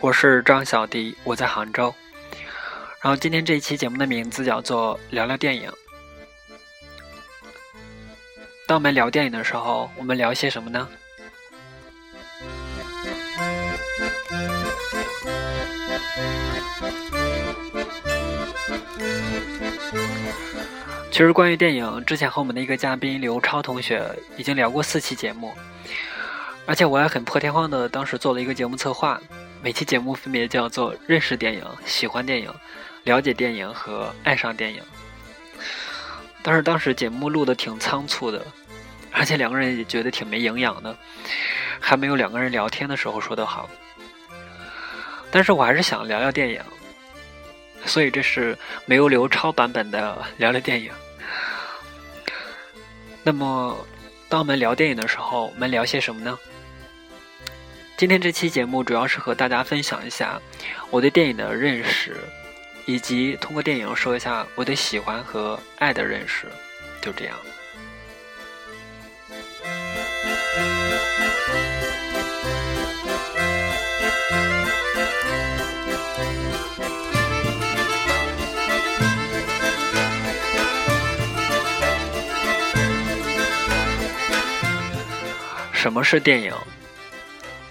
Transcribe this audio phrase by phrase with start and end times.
[0.00, 1.94] 我是张小迪，我在杭州。
[3.02, 5.70] 然后今天这一期节目的名字叫做“聊聊电影”。
[8.66, 10.88] 当我们聊电影的时候，我们聊些什么呢？
[21.20, 24.02] 其实关于电影，之前和我们的一个嘉宾刘超同学
[24.38, 25.54] 已经聊过四期节目，
[26.64, 29.20] 而且我也很破天荒的当时做了一个节目策划，
[29.60, 32.50] 每期节目分别叫做“认识电影”“喜欢电影
[33.04, 34.82] ”“了解电影”和“爱上电影”。
[36.42, 38.42] 但是当时节目录的挺仓促的，
[39.12, 40.96] 而且两个人也觉得挺没营养的，
[41.78, 43.68] 还没有两个人聊天的时候说的好。
[45.30, 46.62] 但是我还是想聊聊电影。
[47.84, 48.56] 所以这是
[48.86, 50.90] 没有刘超版本的聊聊电影。
[53.22, 53.86] 那么，
[54.28, 56.38] 当我们聊电影的时候，我们聊些什么呢？
[57.96, 60.40] 今天这期节目主要是和大家分享一下
[60.90, 62.16] 我对电影的认识，
[62.86, 66.46] 以及通过电影说一下我对喜欢和爱的认识。
[67.02, 67.36] 就这样。
[85.80, 86.52] 什么是电影？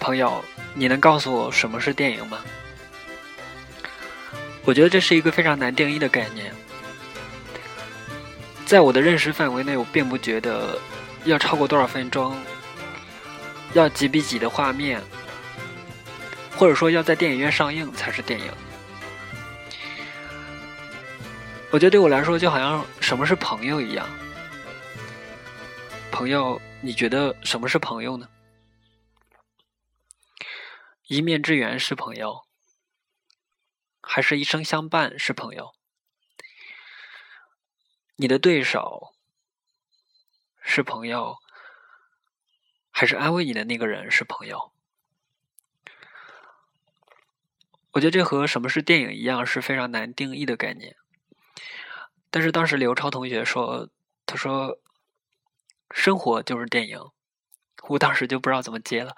[0.00, 2.38] 朋友，你能告诉我什么是电影吗？
[4.64, 6.50] 我觉得这是一个非常难定义的概念。
[8.64, 10.78] 在我的认识范围内，我并不觉得
[11.24, 12.34] 要超过多少分钟，
[13.74, 14.98] 要几比几的画面，
[16.56, 18.46] 或者说要在电影院上映才是电影。
[21.70, 24.08] 我觉得对我来说，就好像什么是朋友一样，
[26.10, 26.58] 朋友。
[26.82, 28.30] 你觉得什么是朋友呢？
[31.08, 32.46] 一面之缘是朋友，
[34.00, 35.74] 还是一生相伴是朋友？
[38.16, 39.12] 你的对手
[40.62, 41.36] 是朋友，
[42.90, 44.72] 还是安慰你的那个人是朋友？
[47.90, 50.96] 我觉得这和什么是电影一样是非常难定义的概念。
[52.30, 53.90] 但是当时刘超同学说，
[54.24, 54.80] 他说。
[55.90, 56.98] 生活就是电影，
[57.88, 59.14] 我当时就不知道怎么接了，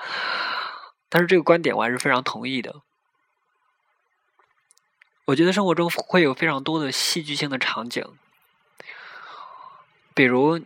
[1.09, 2.83] 但是这个观点我还是非常同意的。
[5.27, 8.05] 我觉得生活中会有非常多的戏剧性的场景，
[10.15, 10.61] 比如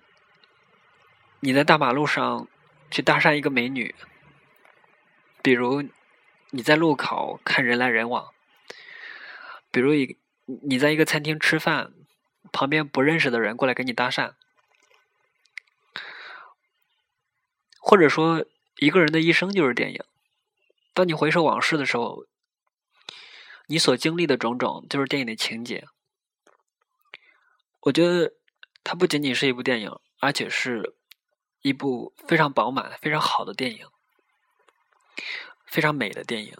[1.40, 2.48] 你在大马路上
[2.90, 3.94] 去搭讪一个美女，
[5.42, 5.82] 比如
[6.50, 8.32] 你在路口看人来人往，
[9.70, 10.18] 比如一
[10.62, 11.92] 你在一个餐厅吃饭，
[12.50, 14.32] 旁边不认识的人过来跟你搭讪。
[17.88, 18.44] 或者说，
[18.78, 20.02] 一个人的一生就是电影。
[20.92, 22.26] 当你回首往事的时候，
[23.68, 25.86] 你所经历的种种就是电影的情节。
[27.82, 28.32] 我觉得
[28.82, 30.96] 它不仅仅是一部电影，而且是
[31.62, 33.86] 一部非常饱满、非常好的电影，
[35.64, 36.56] 非常美的电影。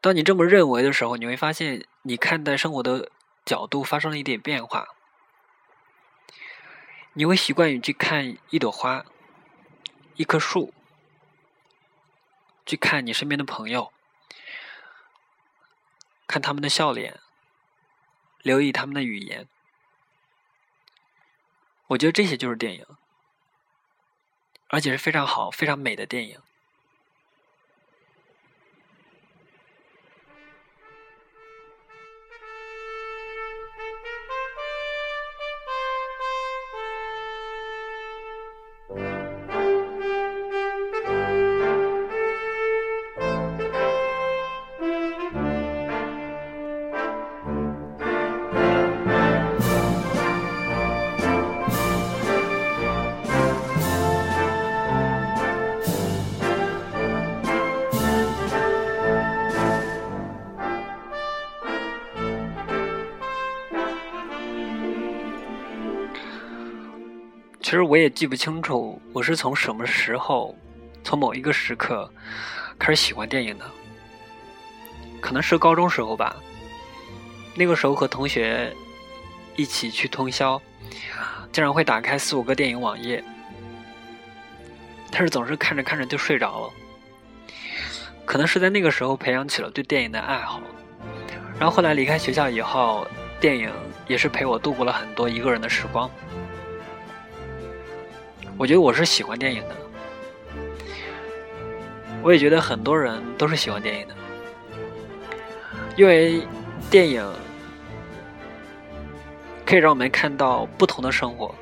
[0.00, 3.12] 当你这么认为的时候，你会发现你看待生活的
[3.44, 4.88] 角度发生了一点变化。
[7.14, 9.04] 你会习惯于去看一朵花、
[10.14, 10.72] 一棵树，
[12.64, 13.92] 去看你身边的朋友，
[16.26, 17.18] 看他们的笑脸，
[18.42, 19.48] 留意他们的语言。
[21.88, 22.86] 我觉得这些就是电影，
[24.68, 26.40] 而且是非常好、非常美的电影。
[67.68, 70.56] 其实我也记不清楚，我是从什么时候，
[71.04, 72.10] 从某一个时刻
[72.78, 73.64] 开始喜欢电影的。
[75.20, 76.34] 可能是高中时候吧。
[77.54, 78.74] 那个时候和同学
[79.54, 80.58] 一起去通宵，
[81.52, 83.22] 经常会打开四五个电影网页，
[85.10, 86.72] 但是总是看着看着就睡着了。
[88.24, 90.62] 可能是在那个时候培养起了对电影的爱好，
[91.60, 93.06] 然后后来离开学校以后，
[93.38, 93.70] 电影
[94.06, 96.10] 也是陪我度过了很多一个人的时光。
[98.58, 99.76] 我觉得我是喜欢电影的，
[102.22, 104.16] 我也觉得很多人都是喜欢电影的，
[105.96, 106.44] 因为
[106.90, 107.24] 电影
[109.64, 111.54] 可以让我们看到不同的生活，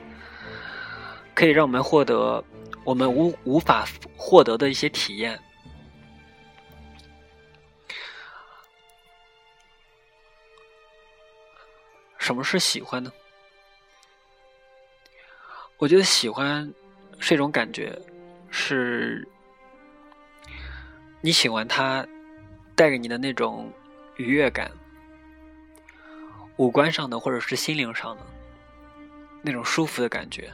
[1.34, 2.42] 可以让我们获得
[2.82, 5.38] 我们无无法获得的一些体验。
[12.16, 13.12] 什么是喜欢呢？
[15.76, 16.72] 我觉得喜欢。
[17.18, 17.98] 是一种感觉，
[18.50, 19.26] 是
[21.20, 22.06] 你喜欢它
[22.74, 23.72] 带给你的那种
[24.16, 24.70] 愉悦感，
[26.56, 28.22] 五官上的或者是心灵上的
[29.42, 30.52] 那种舒服的感觉，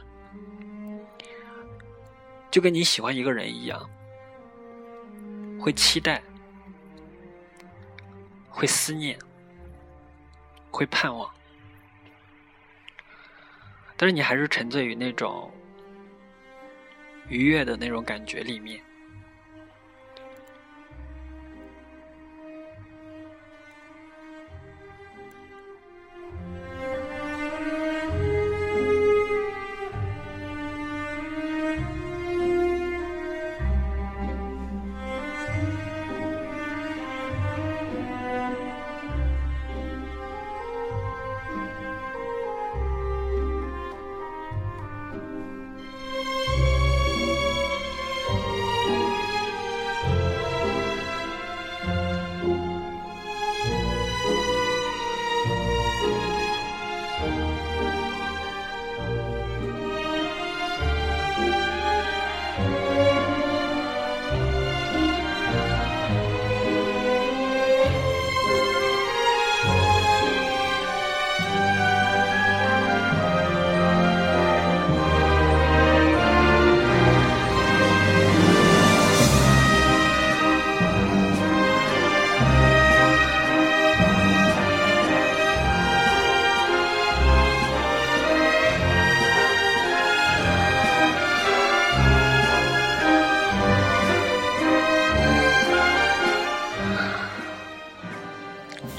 [2.49, 3.87] 就跟你喜欢一个人一样，
[5.61, 6.23] 会期待，
[8.49, 9.19] 会思念，
[10.71, 11.29] 会盼望，
[13.95, 15.51] 但是你还是沉醉于那种。
[17.29, 18.79] 愉悦的那种感觉里面。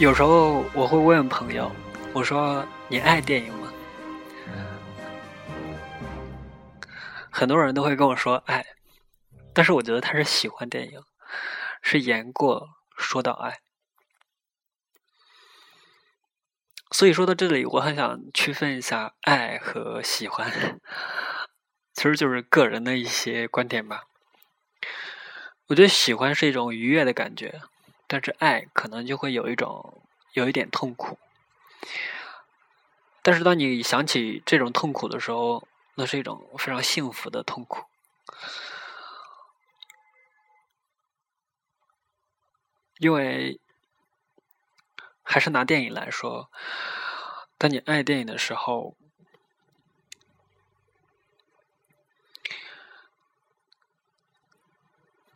[0.04, 1.74] 有时候我会问朋友
[2.12, 3.72] ：“我说你爱电影吗？”
[7.32, 8.66] 很多人都会跟我说爱，
[9.54, 11.00] 但是我觉得他是喜欢电影，
[11.80, 12.68] 是言过
[12.98, 13.60] 说到爱。
[16.90, 20.78] 所以说到这里，我很想区分一下爱和喜欢，
[21.94, 24.02] 其实就是个人的一些观点吧。
[25.68, 27.62] 我觉得喜欢是一种愉悦的感觉。
[28.14, 30.00] 但是爱可能就会有一种
[30.34, 31.19] 有一点痛苦，
[33.22, 35.66] 但是当你想起这种痛苦的时候，
[35.96, 37.87] 那是一种非常幸福的痛苦，
[42.99, 43.58] 因为
[45.25, 46.49] 还是拿电影来说，
[47.58, 48.96] 当你爱电影的时候，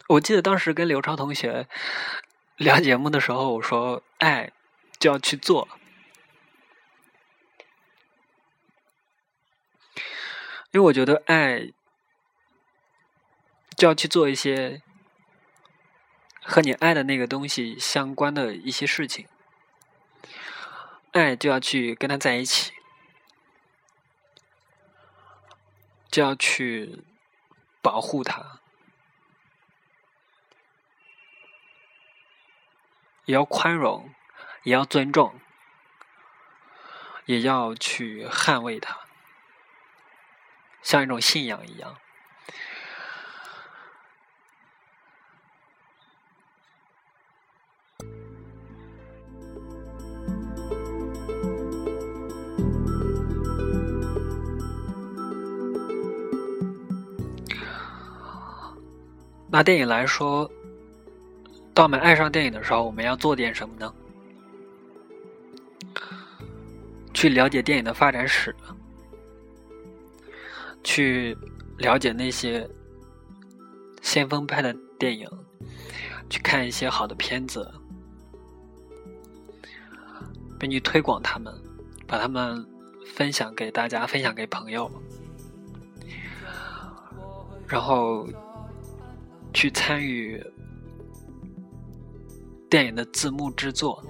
[0.07, 1.67] 我记得当时跟刘超同学。
[2.59, 4.51] 聊节目的时候，我说爱
[4.99, 5.69] 就要去做，
[10.73, 11.73] 因为我觉得爱
[13.77, 14.83] 就要去做一些
[16.43, 19.29] 和你爱的那个东西相关的一些事情，
[21.13, 22.73] 爱就要去跟他在一起，
[26.11, 27.05] 就要去
[27.81, 28.59] 保护他。
[33.29, 34.11] 也要宽容，
[34.63, 35.39] 也要尊重，
[37.27, 39.01] 也要去捍卫它，
[40.81, 41.95] 像一种信仰一样。
[59.51, 60.51] 拿电影来说。
[61.79, 63.95] 当我们爱上电影的时候，我们要做点什么呢？
[67.15, 68.53] 去了解电影的发展史，
[70.83, 71.39] 去
[71.77, 72.69] 了解那些
[74.03, 75.29] 先锋派的电影，
[76.29, 77.73] 去看一些好的片子，
[80.59, 81.55] 并去推广他们，
[82.09, 82.67] 把他们
[83.15, 84.91] 分享给大家，分享给朋友，
[87.69, 88.27] 然后
[89.55, 90.45] 去参与。
[92.71, 94.03] 电影的字幕制作。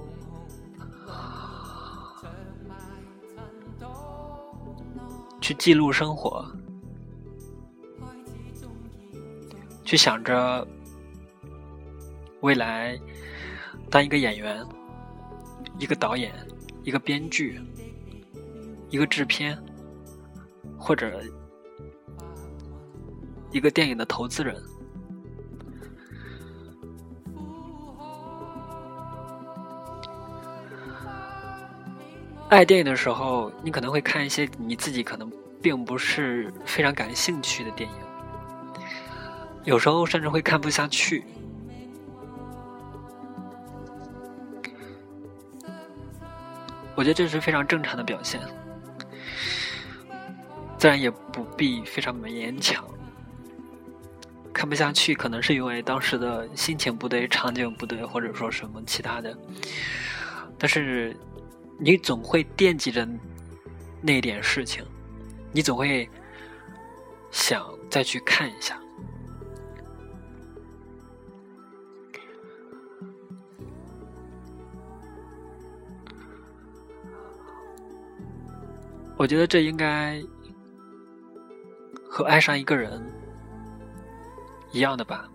[5.40, 6.44] 去记录生活。
[9.84, 10.66] 去想着
[12.40, 12.98] 未来，
[13.88, 14.66] 当一个演员，
[15.78, 16.34] 一个导演，
[16.82, 17.60] 一个编剧，
[18.90, 19.58] 一个制片。
[20.80, 21.20] 或者
[23.50, 24.62] 一个电影的投资人。
[32.48, 37.96] 爱电影的时候，你可能会看一些你自己可能并不是非常感兴趣的电影，
[39.64, 41.22] 有时候甚至会看不下去。
[46.94, 48.40] 我觉得这是非常正常的表现，
[50.78, 52.82] 自然也不必非常勉强。
[54.54, 59.36] 看不下去，可能是因为当时的心情不对、场景不对，或者说什么其他的，
[60.58, 61.14] 但是。
[61.80, 63.08] 你总会惦记着
[64.02, 64.84] 那点事情，
[65.52, 66.08] 你总会
[67.30, 68.78] 想再去看一下。
[79.16, 80.22] 我觉得这应该
[82.08, 83.00] 和爱上一个人
[84.72, 85.28] 一样的吧。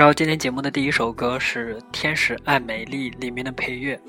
[0.00, 4.00] 然后今天节目的第一首歌是《天使爱美丽》里面的配乐，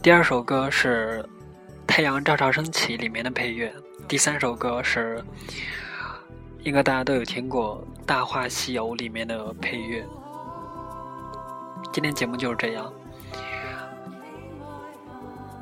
[0.00, 1.20] 第二首歌是
[1.88, 3.74] 《太阳照常升起》里面的配乐，
[4.06, 5.20] 第三首歌是
[6.62, 10.06] 应该大家都有听过《大话西游》里面的配乐。
[11.92, 12.92] 今天节目就是这样，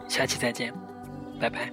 [0.06, 0.70] 下期再见，
[1.40, 1.72] 拜拜。